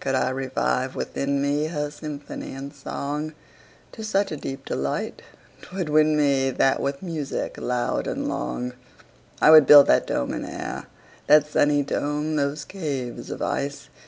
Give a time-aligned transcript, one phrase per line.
[0.00, 3.34] Could I revive within me, Her symphony and song,
[3.92, 5.22] To such a deep delight
[5.62, 8.70] 'twould win me, That with music loud and long,
[9.38, 10.86] 45 I would build that dome in air,
[11.28, 12.34] That sunny dome!
[12.34, 13.90] those caves of ice!